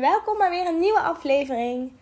welkom 0.00 0.38
bij 0.38 0.50
weer 0.50 0.66
een 0.66 0.78
nieuwe 0.78 1.00
aflevering. 1.00 1.92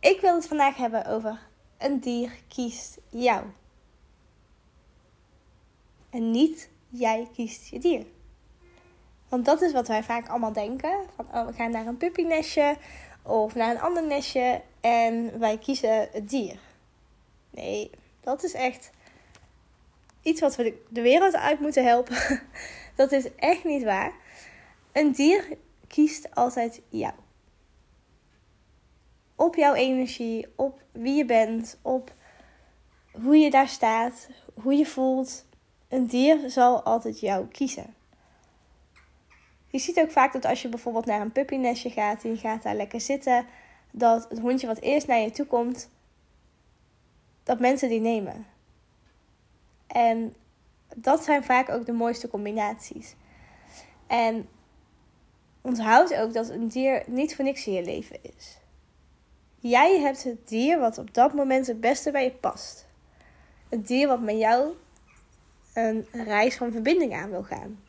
Ik 0.00 0.20
wil 0.20 0.34
het 0.34 0.46
vandaag 0.46 0.76
hebben 0.76 1.06
over 1.06 1.38
een 1.78 2.00
dier 2.00 2.30
kiest 2.48 2.98
jou. 3.08 3.44
En 6.10 6.30
niet 6.30 6.70
jij 6.88 7.28
kiest 7.34 7.68
je 7.68 7.78
dier. 7.78 8.06
Want 9.28 9.44
dat 9.44 9.62
is 9.62 9.72
wat 9.72 9.88
wij 9.88 10.02
vaak 10.02 10.28
allemaal 10.28 10.52
denken. 10.52 11.06
Van 11.16 11.26
oh, 11.32 11.46
we 11.46 11.52
gaan 11.52 11.70
naar 11.70 11.86
een 11.86 11.96
puppynestje 11.96 12.76
of 13.22 13.54
naar 13.54 13.70
een 13.70 13.80
ander 13.80 14.06
nestje 14.06 14.62
en 14.80 15.38
wij 15.38 15.58
kiezen 15.58 16.08
het 16.12 16.28
dier. 16.28 16.58
Nee, 17.50 17.90
dat 18.20 18.42
is 18.42 18.52
echt 18.52 18.90
iets 20.22 20.40
wat 20.40 20.56
we 20.56 20.82
de 20.88 21.02
wereld 21.02 21.34
uit 21.34 21.60
moeten 21.60 21.84
helpen. 21.84 22.16
Dat 22.94 23.12
is 23.12 23.34
echt 23.34 23.64
niet 23.64 23.82
waar. 23.82 24.12
Een 24.92 25.12
dier 25.12 25.58
kiest 25.86 26.34
altijd 26.34 26.82
jou. 26.88 27.14
Op 29.34 29.54
jouw 29.54 29.74
energie, 29.74 30.46
op 30.56 30.82
wie 30.92 31.14
je 31.14 31.24
bent, 31.24 31.78
op 31.82 32.14
hoe 33.12 33.36
je 33.36 33.50
daar 33.50 33.68
staat, 33.68 34.28
hoe 34.54 34.74
je 34.74 34.86
voelt. 34.86 35.46
Een 35.88 36.06
dier 36.06 36.50
zal 36.50 36.82
altijd 36.82 37.20
jou 37.20 37.46
kiezen. 37.46 37.94
Je 39.66 39.78
ziet 39.78 39.98
ook 39.98 40.10
vaak 40.10 40.32
dat 40.32 40.44
als 40.44 40.62
je 40.62 40.68
bijvoorbeeld 40.68 41.06
naar 41.06 41.20
een 41.20 41.32
puppynestje 41.32 41.90
gaat 41.90 42.24
en 42.24 42.30
je 42.30 42.36
gaat 42.36 42.62
daar 42.62 42.74
lekker 42.74 43.00
zitten, 43.00 43.46
dat 43.90 44.26
het 44.28 44.38
hondje 44.38 44.66
wat 44.66 44.80
eerst 44.80 45.06
naar 45.06 45.18
je 45.18 45.30
toe 45.30 45.46
komt, 45.46 45.90
dat 47.42 47.60
mensen 47.60 47.88
die 47.88 48.00
nemen. 48.00 48.46
En 49.86 50.34
dat 50.96 51.24
zijn 51.24 51.44
vaak 51.44 51.68
ook 51.68 51.86
de 51.86 51.92
mooiste 51.92 52.28
combinaties. 52.28 53.14
En 54.06 54.48
onthoud 55.68 56.14
ook 56.14 56.32
dat 56.32 56.48
een 56.48 56.68
dier 56.68 57.02
niet 57.06 57.36
voor 57.36 57.44
niks 57.44 57.66
in 57.66 57.72
je 57.72 57.84
leven 57.84 58.18
is. 58.22 58.58
Jij 59.60 60.00
hebt 60.00 60.24
het 60.24 60.48
dier 60.48 60.78
wat 60.78 60.98
op 60.98 61.14
dat 61.14 61.34
moment 61.34 61.66
het 61.66 61.80
beste 61.80 62.10
bij 62.10 62.24
je 62.24 62.30
past. 62.30 62.86
Het 63.68 63.86
dier 63.86 64.08
wat 64.08 64.20
met 64.20 64.38
jou 64.38 64.72
een 65.74 66.06
reis 66.12 66.56
van 66.56 66.72
verbinding 66.72 67.14
aan 67.14 67.30
wil 67.30 67.42
gaan. 67.42 67.80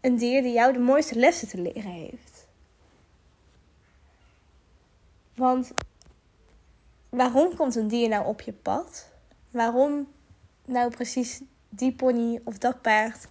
Een 0.00 0.16
dier 0.16 0.42
die 0.42 0.52
jou 0.52 0.72
de 0.72 0.78
mooiste 0.78 1.18
lessen 1.18 1.48
te 1.48 1.60
leren 1.60 1.90
heeft. 1.90 2.46
Want 5.34 5.72
waarom 7.08 7.56
komt 7.56 7.74
een 7.74 7.88
dier 7.88 8.08
nou 8.08 8.26
op 8.26 8.40
je 8.40 8.52
pad? 8.52 9.08
Waarom 9.50 10.08
nou 10.64 10.90
precies 10.90 11.40
die 11.68 11.92
pony 11.92 12.40
of 12.44 12.58
dat 12.58 12.82
paard 12.82 13.28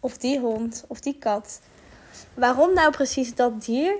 of 0.00 0.18
die 0.18 0.38
hond 0.38 0.84
of 0.88 1.00
die 1.00 1.18
kat? 1.18 1.60
Waarom 2.34 2.74
nou 2.74 2.92
precies 2.92 3.34
dat 3.34 3.64
dier? 3.64 3.96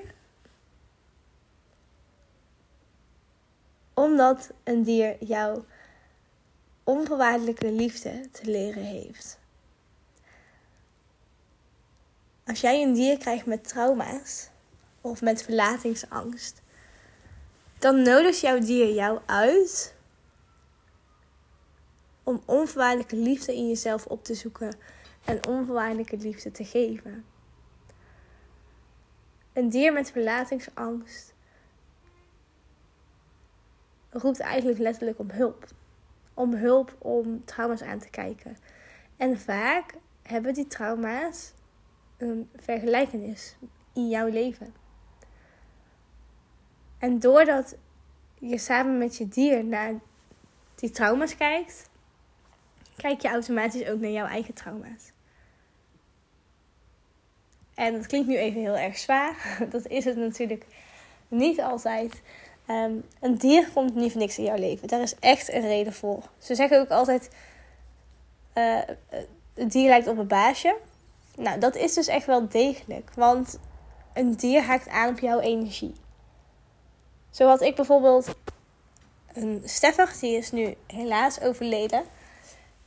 Omdat 3.95 4.51
een 4.65 4.83
dier 4.83 5.25
jou 5.25 5.63
onvoorwaardelijke 6.85 7.73
liefde 7.73 8.31
te 8.31 8.51
leren 8.51 8.83
heeft. 8.83 9.39
Als 12.47 12.61
jij 12.61 12.83
een 12.83 12.95
dier 12.95 13.19
krijgt 13.19 13.47
met 13.47 13.69
trauma's 13.69 14.49
of 15.01 15.23
met 15.23 15.43
verlatingsangst, 15.43 16.63
dan 17.79 18.03
nodigt 18.03 18.41
jouw 18.41 18.59
dier 18.59 18.95
jou 18.95 19.21
uit 19.27 19.95
om 22.23 22.43
onvoorwaardelijke 22.45 23.17
liefde 23.17 23.55
in 23.55 23.69
jezelf 23.69 24.07
op 24.07 24.25
te 24.25 24.35
zoeken 24.35 24.77
en 25.25 25.47
onvoorwaardelijke 25.47 26.17
liefde 26.17 26.51
te 26.51 26.65
geven. 26.65 27.25
Een 29.59 29.69
dier 29.69 29.93
met 29.93 30.11
verlatingsangst 30.11 31.35
roept 34.11 34.41
eigenlijk 34.41 34.79
letterlijk 34.79 35.19
om 35.19 35.31
hulp. 35.31 35.67
Om 36.35 36.55
hulp 36.55 36.97
om 36.99 37.45
trauma's 37.45 37.83
aan 37.83 37.99
te 37.99 38.11
kijken. 38.11 38.57
En 39.17 39.41
vaak 39.41 39.95
hebben 40.23 40.55
die 40.55 40.67
trauma's 40.67 41.53
een 42.17 42.51
vergelijkenis 42.57 43.57
in 43.93 44.09
jouw 44.09 44.27
leven. 44.27 44.75
En 46.99 47.19
doordat 47.19 47.77
je 48.39 48.59
samen 48.59 48.99
met 48.99 49.17
je 49.17 49.29
dier 49.29 49.65
naar 49.65 49.95
die 50.75 50.91
trauma's 50.91 51.37
kijkt, 51.37 51.91
kijk 52.97 53.21
je 53.21 53.29
automatisch 53.29 53.89
ook 53.89 54.01
naar 54.01 54.11
jouw 54.11 54.27
eigen 54.27 54.55
trauma's. 54.55 55.13
En 57.79 57.93
dat 57.93 58.07
klinkt 58.07 58.29
nu 58.29 58.37
even 58.37 58.61
heel 58.61 58.77
erg 58.77 58.99
zwaar. 58.99 59.57
Dat 59.71 59.87
is 59.87 60.05
het 60.05 60.17
natuurlijk 60.17 60.67
niet 61.29 61.61
altijd. 61.61 62.23
Ehm, 62.67 62.93
een 63.21 63.37
dier 63.37 63.69
komt 63.75 63.95
niet 63.95 64.13
voor 64.13 64.21
niks 64.21 64.39
in 64.39 64.45
jouw 64.45 64.57
leven. 64.57 64.89
Daar 64.89 65.01
is 65.01 65.15
echt 65.19 65.53
een 65.53 65.61
reden 65.61 65.93
voor. 65.93 66.23
Ze 66.39 66.55
zeggen 66.55 66.81
ook 66.81 66.89
altijd: 66.89 67.31
het 69.55 69.73
dier 69.73 69.89
lijkt 69.89 70.07
op 70.07 70.19
een 70.19 70.27
baasje. 70.27 70.77
Nou, 71.37 71.59
dat 71.59 71.77
is 71.77 71.95
dus 71.95 72.07
echt 72.07 72.27
wel 72.27 72.49
degelijk. 72.49 73.11
Want 73.15 73.59
een 74.15 74.35
dier 74.35 74.63
haakt 74.63 74.89
aan 74.89 75.09
op 75.09 75.19
jouw 75.19 75.41
energie. 75.41 75.95
Zo 77.31 77.47
had 77.47 77.61
ik 77.61 77.75
bijvoorbeeld 77.75 78.35
een 79.33 79.63
steffer, 79.65 80.17
die 80.21 80.37
is 80.37 80.53
nu 80.53 80.77
helaas 80.87 81.41
overleden. 81.41 82.03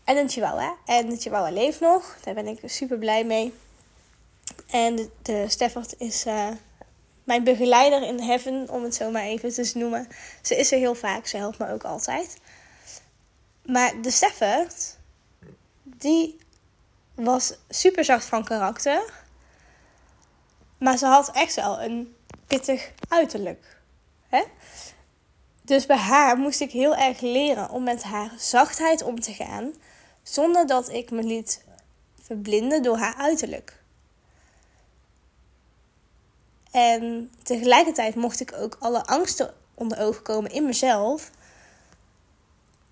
En 0.03 0.17
een 0.17 0.29
chihuahua. 0.29 0.75
En 0.85 1.09
de 1.09 1.17
chihuahua 1.17 1.51
leeft 1.51 1.79
nog. 1.79 2.17
Daar 2.23 2.33
ben 2.33 2.47
ik 2.47 2.59
super 2.65 2.97
blij 2.97 3.23
mee. 3.23 3.53
En 4.71 4.95
de, 4.95 5.09
de 5.21 5.95
is 5.97 6.25
uh, 6.25 6.47
mijn 7.23 7.43
begeleider 7.43 8.03
in 8.03 8.19
heaven, 8.19 8.69
om 8.69 8.83
het 8.83 8.95
zo 8.95 9.11
maar 9.11 9.23
even 9.23 9.53
te 9.53 9.71
noemen. 9.73 10.07
Ze 10.41 10.55
is 10.55 10.71
er 10.71 10.77
heel 10.77 10.95
vaak, 10.95 11.27
ze 11.27 11.37
helpt 11.37 11.57
me 11.57 11.71
ook 11.71 11.83
altijd. 11.83 12.37
Maar 13.65 14.01
de 14.01 14.11
Steffert, 14.11 14.97
die 15.83 16.37
was 17.15 17.53
super 17.69 18.05
zacht 18.05 18.25
van 18.25 18.43
karakter. 18.43 19.13
Maar 20.77 20.97
ze 20.97 21.05
had 21.05 21.31
echt 21.31 21.55
wel 21.55 21.81
een 21.81 22.15
pittig 22.47 22.91
uiterlijk. 23.07 23.79
Hè? 24.27 24.43
Dus 25.61 25.85
bij 25.85 25.97
haar 25.97 26.37
moest 26.37 26.61
ik 26.61 26.71
heel 26.71 26.95
erg 26.95 27.19
leren 27.19 27.69
om 27.69 27.83
met 27.83 28.03
haar 28.03 28.31
zachtheid 28.37 29.03
om 29.03 29.19
te 29.19 29.33
gaan. 29.33 29.73
Zonder 30.23 30.67
dat 30.67 30.89
ik 30.89 31.11
me 31.11 31.23
liet 31.23 31.63
verblinden 32.21 32.83
door 32.83 32.97
haar 32.97 33.15
uiterlijk. 33.15 33.80
En 36.71 37.31
tegelijkertijd 37.43 38.15
mocht 38.15 38.39
ik 38.39 38.53
ook 38.59 38.77
alle 38.79 39.05
angsten 39.05 39.53
onder 39.73 39.99
ogen 39.99 40.23
komen 40.23 40.51
in 40.51 40.65
mezelf. 40.65 41.31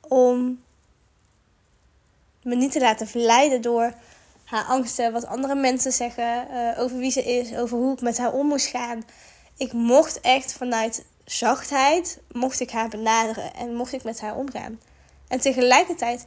Om 0.02 0.64
me 2.44 2.56
niet 2.56 2.72
te 2.72 2.80
laten 2.80 3.08
verleiden 3.08 3.62
door 3.62 3.94
haar 4.46 4.64
angsten, 4.64 5.12
wat 5.12 5.26
andere 5.26 5.56
mensen 5.56 5.92
zeggen 5.92 6.48
uh, 6.52 6.80
over 6.80 6.98
wie 6.98 7.12
ze 7.12 7.24
is, 7.24 7.56
over 7.56 7.78
hoe 7.78 7.94
ik 7.94 8.02
met 8.02 8.18
haar 8.18 8.34
om 8.34 8.48
moest 8.48 8.66
gaan. 8.66 9.04
Ik 9.58 9.74
mocht 9.74 10.22
echt 10.22 10.54
vanuit 10.54 11.06
zachtheid, 11.26 12.20
mocht 12.32 12.60
ik 12.60 12.72
haar 12.72 12.90
benaderen 12.90 13.54
en 13.54 13.76
mocht 13.76 13.94
ik 13.94 14.04
met 14.04 14.22
haar 14.22 14.36
omgaan. 14.36 14.80
En 15.28 15.40
tegelijkertijd 15.40 16.26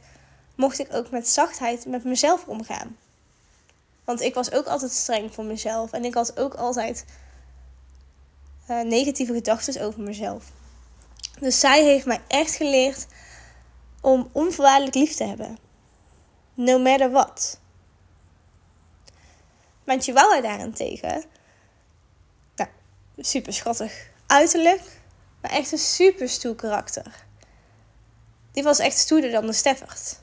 mocht 0.55 0.79
ik 0.79 0.93
ook 0.93 1.09
met 1.09 1.27
zachtheid 1.27 1.85
met 1.85 2.03
mezelf 2.03 2.45
omgaan. 2.47 2.97
Want 4.03 4.21
ik 4.21 4.33
was 4.33 4.51
ook 4.51 4.65
altijd 4.65 4.91
streng 4.91 5.33
voor 5.33 5.43
mezelf 5.43 5.91
en 5.91 6.05
ik 6.05 6.13
had 6.13 6.39
ook 6.39 6.53
altijd 6.53 7.05
uh, 8.69 8.81
negatieve 8.81 9.33
gedachten 9.33 9.81
over 9.81 10.01
mezelf. 10.01 10.51
Dus 11.39 11.59
zij 11.59 11.83
heeft 11.83 12.05
mij 12.05 12.21
echt 12.27 12.55
geleerd 12.55 13.05
om 14.01 14.29
onvoorwaardelijk 14.31 14.95
lief 14.95 15.15
te 15.15 15.23
hebben. 15.23 15.57
No 16.53 16.79
matter 16.79 17.11
what. 17.11 17.59
Mijn 19.83 20.01
chihuahua 20.01 20.41
daarentegen, 20.41 21.23
nou, 22.55 22.69
super 23.17 23.53
schattig 23.53 24.09
uiterlijk, 24.27 24.81
maar 25.41 25.51
echt 25.51 25.71
een 25.71 25.77
super 25.77 26.29
stoer 26.29 26.55
karakter. 26.55 27.25
Die 28.51 28.63
was 28.63 28.79
echt 28.79 28.97
stoerder 28.97 29.31
dan 29.31 29.45
de 29.45 29.53
Steffert. 29.53 30.21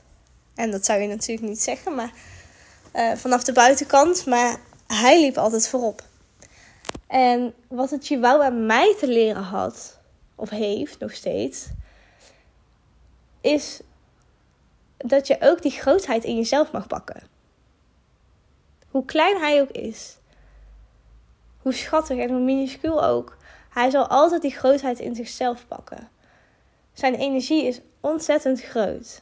En 0.55 0.71
dat 0.71 0.85
zou 0.85 1.01
je 1.01 1.07
natuurlijk 1.07 1.47
niet 1.47 1.61
zeggen, 1.61 1.95
maar 1.95 2.13
uh, 2.95 3.15
vanaf 3.15 3.43
de 3.43 3.53
buitenkant. 3.53 4.25
Maar 4.25 4.59
hij 4.87 5.21
liep 5.21 5.37
altijd 5.37 5.67
voorop. 5.67 6.03
En 7.11 7.53
wat 7.67 7.89
het 7.89 8.05
Chihuahua 8.05 8.49
mij 8.49 8.95
te 8.99 9.07
leren 9.07 9.43
had, 9.43 9.99
of 10.35 10.49
heeft 10.49 10.99
nog 10.99 11.13
steeds, 11.13 11.69
is 13.41 13.81
dat 14.97 15.27
je 15.27 15.37
ook 15.39 15.61
die 15.61 15.71
grootheid 15.71 16.23
in 16.23 16.35
jezelf 16.35 16.71
mag 16.71 16.87
pakken. 16.87 17.23
Hoe 18.89 19.05
klein 19.05 19.37
hij 19.37 19.61
ook 19.61 19.69
is, 19.69 20.17
hoe 21.57 21.73
schattig 21.73 22.17
en 22.17 22.29
hoe 22.29 22.39
minuscuul 22.39 23.03
ook, 23.03 23.37
hij 23.69 23.89
zal 23.89 24.07
altijd 24.07 24.41
die 24.41 24.55
grootheid 24.55 24.99
in 24.99 25.15
zichzelf 25.15 25.67
pakken. 25.67 26.09
Zijn 26.93 27.15
energie 27.15 27.65
is 27.65 27.81
ontzettend 27.99 28.61
groot. 28.61 29.21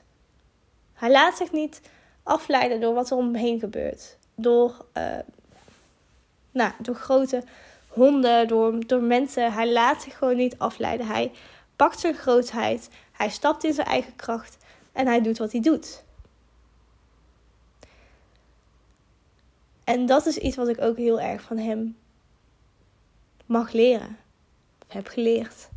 Hij 0.93 1.11
laat 1.11 1.37
zich 1.37 1.51
niet 1.51 1.81
afleiden 2.23 2.81
door 2.81 2.93
wat 2.93 3.09
er 3.09 3.17
om 3.17 3.25
hem 3.25 3.35
heen 3.35 3.59
gebeurt. 3.59 4.17
Door 4.35 4.85
uh, 4.93 5.17
nou, 6.51 6.71
door 6.79 6.95
grote 6.95 7.43
honden, 7.99 8.47
door, 8.47 8.87
door 8.87 9.01
mensen. 9.01 9.53
Hij 9.53 9.71
laat 9.71 10.01
zich 10.01 10.17
gewoon 10.17 10.35
niet 10.35 10.57
afleiden. 10.57 11.07
Hij 11.07 11.31
pakt 11.75 11.99
zijn 11.99 12.15
grootheid. 12.15 12.89
Hij 13.11 13.29
stapt 13.29 13.63
in 13.63 13.73
zijn 13.73 13.87
eigen 13.87 14.15
kracht. 14.15 14.57
En 14.91 15.07
hij 15.07 15.21
doet 15.21 15.37
wat 15.37 15.51
hij 15.51 15.61
doet. 15.61 16.03
En 19.83 20.05
dat 20.05 20.25
is 20.25 20.37
iets 20.37 20.55
wat 20.55 20.67
ik 20.67 20.81
ook 20.81 20.97
heel 20.97 21.19
erg 21.19 21.41
van 21.41 21.57
hem 21.57 21.97
mag 23.45 23.71
leren. 23.71 24.17
Heb 24.87 25.07
geleerd. 25.07 25.69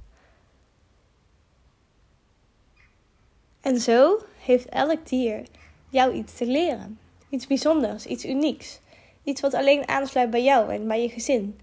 En 3.60 3.80
zo 3.80 4.18
heeft 4.38 4.68
elk 4.68 5.08
dier 5.08 5.46
jou 5.88 6.12
iets 6.12 6.36
te 6.36 6.46
leren. 6.46 6.98
Iets 7.28 7.46
bijzonders, 7.46 8.06
iets 8.06 8.24
unieks. 8.24 8.80
Iets 9.24 9.40
wat 9.40 9.54
alleen 9.54 9.88
aansluit 9.88 10.30
bij 10.30 10.42
jou 10.42 10.72
en 10.72 10.86
bij 10.86 11.02
je 11.02 11.08
gezin. 11.08 11.60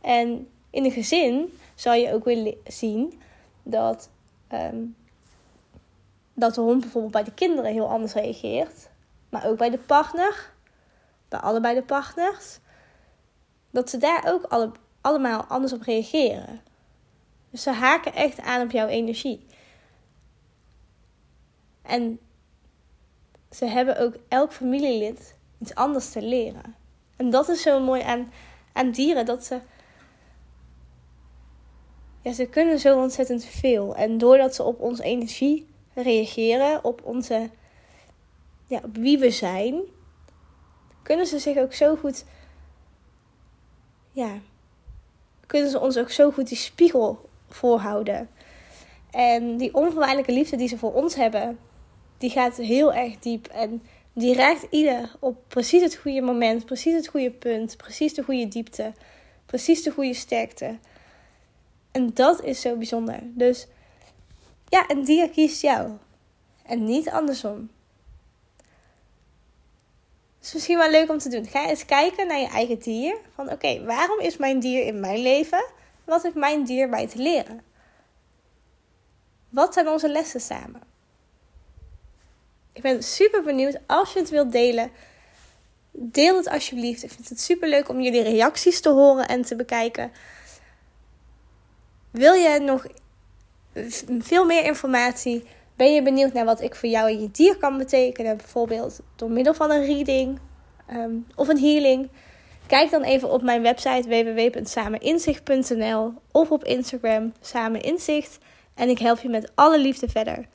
En 0.00 0.48
in 0.70 0.84
een 0.84 0.90
gezin 0.90 1.58
zal 1.74 1.94
je 1.94 2.12
ook 2.12 2.24
weer 2.24 2.56
zien 2.64 3.20
dat, 3.62 4.10
ehm, 4.48 4.84
dat 6.34 6.54
de 6.54 6.60
hond 6.60 6.80
bijvoorbeeld 6.80 7.12
bij 7.12 7.24
de 7.24 7.34
kinderen 7.34 7.72
heel 7.72 7.88
anders 7.88 8.12
reageert. 8.12 8.88
Maar 9.28 9.46
ook 9.46 9.58
bij 9.58 9.70
de 9.70 9.78
partner, 9.78 10.52
bij 11.28 11.40
allebei 11.40 11.74
de 11.74 11.82
partners. 11.82 12.58
Dat 13.70 13.90
ze 13.90 13.96
daar 13.96 14.22
ook 14.26 14.42
alle, 14.42 14.70
allemaal 15.00 15.42
anders 15.42 15.72
op 15.72 15.82
reageren. 15.82 16.60
Dus 17.50 17.62
ze 17.62 17.70
haken 17.70 18.14
echt 18.14 18.40
aan 18.40 18.62
op 18.62 18.70
jouw 18.70 18.86
energie. 18.86 19.46
En 21.82 22.18
ze 23.50 23.64
hebben 23.64 23.98
ook 23.98 24.14
elk 24.28 24.52
familielid 24.52 25.36
iets 25.58 25.74
anders 25.74 26.10
te 26.10 26.22
leren. 26.22 26.74
En 27.16 27.30
dat 27.30 27.48
is 27.48 27.62
zo 27.62 27.80
mooi 27.80 28.02
aan, 28.02 28.32
aan 28.72 28.90
dieren, 28.90 29.26
dat 29.26 29.44
ze. 29.44 29.60
Ze 32.32 32.46
kunnen 32.46 32.78
zo 32.78 33.00
ontzettend 33.00 33.44
veel. 33.44 33.96
En 33.96 34.18
doordat 34.18 34.54
ze 34.54 34.62
op 34.62 34.80
onze 34.80 35.02
energie 35.02 35.66
reageren, 35.94 36.84
op 36.84 37.00
onze. 37.04 37.50
Ja, 38.66 38.80
op 38.84 38.96
wie 38.96 39.18
we 39.18 39.30
zijn, 39.30 39.80
kunnen 41.02 41.26
ze 41.26 41.38
zich 41.38 41.56
ook 41.56 41.72
zo 41.72 41.96
goed. 41.96 42.24
Ja, 44.12 44.38
kunnen 45.46 45.70
ze 45.70 45.80
ons 45.80 45.98
ook 45.98 46.10
zo 46.10 46.30
goed 46.30 46.48
die 46.48 46.56
spiegel 46.56 47.28
voorhouden. 47.48 48.28
En 49.10 49.56
die 49.56 49.74
onvoorwaardelijke 49.74 50.32
liefde 50.32 50.56
die 50.56 50.68
ze 50.68 50.78
voor 50.78 50.92
ons 50.92 51.14
hebben, 51.14 51.58
die 52.18 52.30
gaat 52.30 52.56
heel 52.56 52.94
erg 52.94 53.18
diep. 53.18 53.46
En 53.46 53.82
die 54.12 54.34
raakt 54.34 54.66
ieder 54.70 55.16
op 55.18 55.36
precies 55.48 55.82
het 55.82 55.96
goede 55.96 56.20
moment, 56.20 56.64
precies 56.64 56.94
het 56.94 57.08
goede 57.08 57.30
punt, 57.30 57.76
precies 57.76 58.14
de 58.14 58.22
goede 58.22 58.48
diepte, 58.48 58.92
precies 59.46 59.82
de 59.82 59.90
goede 59.90 60.14
sterkte. 60.14 60.78
En 61.98 62.10
dat 62.14 62.42
is 62.42 62.60
zo 62.60 62.76
bijzonder. 62.76 63.18
Dus 63.22 63.66
ja, 64.68 64.84
een 64.88 65.04
dier 65.04 65.30
kiest 65.30 65.62
jou. 65.62 65.90
En 66.66 66.84
niet 66.84 67.10
andersom. 67.10 67.70
Het 70.36 70.46
is 70.46 70.52
misschien 70.52 70.78
wel 70.78 70.90
leuk 70.90 71.10
om 71.10 71.18
te 71.18 71.28
doen. 71.28 71.46
Ga 71.46 71.68
eens 71.68 71.84
kijken 71.84 72.26
naar 72.26 72.38
je 72.38 72.48
eigen 72.48 72.78
dier. 72.78 73.16
Van 73.34 73.50
oké, 73.50 73.84
waarom 73.84 74.20
is 74.20 74.36
mijn 74.36 74.60
dier 74.60 74.86
in 74.86 75.00
mijn 75.00 75.18
leven? 75.18 75.64
Wat 76.04 76.22
heeft 76.22 76.34
mijn 76.34 76.64
dier 76.64 76.88
mij 76.88 77.06
te 77.06 77.18
leren? 77.18 77.62
Wat 79.48 79.74
zijn 79.74 79.88
onze 79.88 80.08
lessen 80.08 80.40
samen? 80.40 80.82
Ik 82.72 82.82
ben 82.82 83.02
super 83.02 83.42
benieuwd. 83.42 83.78
Als 83.86 84.12
je 84.12 84.18
het 84.18 84.30
wilt 84.30 84.52
delen, 84.52 84.90
deel 85.90 86.36
het 86.36 86.48
alsjeblieft. 86.48 87.02
Ik 87.02 87.10
vind 87.10 87.28
het 87.28 87.40
super 87.40 87.68
leuk 87.68 87.88
om 87.88 88.00
jullie 88.00 88.22
reacties 88.22 88.80
te 88.80 88.88
horen 88.88 89.28
en 89.28 89.42
te 89.42 89.56
bekijken. 89.56 90.12
Wil 92.10 92.32
je 92.32 92.58
nog 92.58 92.86
veel 94.18 94.44
meer 94.44 94.64
informatie? 94.64 95.44
Ben 95.76 95.94
je 95.94 96.02
benieuwd 96.02 96.32
naar 96.32 96.44
wat 96.44 96.60
ik 96.60 96.74
voor 96.74 96.88
jou 96.88 97.10
en 97.10 97.20
je 97.20 97.30
dier 97.30 97.56
kan 97.56 97.78
betekenen? 97.78 98.36
Bijvoorbeeld 98.36 99.00
door 99.16 99.30
middel 99.30 99.54
van 99.54 99.70
een 99.70 99.84
reading 99.84 100.38
um, 100.92 101.26
of 101.34 101.48
een 101.48 101.60
healing. 101.60 102.08
Kijk 102.66 102.90
dan 102.90 103.02
even 103.02 103.30
op 103.30 103.42
mijn 103.42 103.62
website 103.62 104.08
www.sameninzicht.nl 104.08 106.12
of 106.32 106.50
op 106.50 106.64
Instagram 106.64 107.32
Sameninzicht. 107.40 108.38
En 108.74 108.88
ik 108.88 108.98
help 108.98 109.18
je 109.18 109.28
met 109.28 109.50
alle 109.54 109.78
liefde 109.78 110.08
verder. 110.08 110.46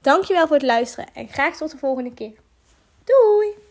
Dankjewel 0.00 0.46
voor 0.46 0.56
het 0.56 0.64
luisteren 0.64 1.06
en 1.14 1.28
graag 1.28 1.56
tot 1.56 1.70
de 1.70 1.78
volgende 1.78 2.14
keer. 2.14 2.32
Doei! 3.04 3.63